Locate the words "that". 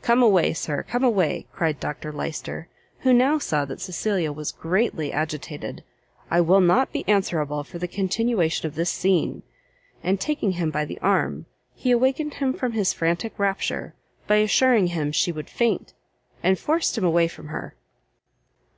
3.66-3.78